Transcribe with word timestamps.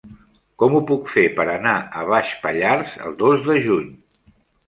Com 0.61 0.77
ho 0.77 0.79
puc 0.91 1.11
fer 1.15 1.25
per 1.39 1.45
anar 1.57 1.75
a 1.99 2.07
Baix 2.13 2.33
Pallars 2.45 2.97
el 3.09 3.15
dos 3.21 3.47
de 3.51 3.61
juny? 3.67 3.87